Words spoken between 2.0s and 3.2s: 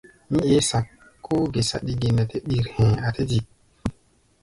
ge nɛ ɓír hɛ̧ɛ̧, a̧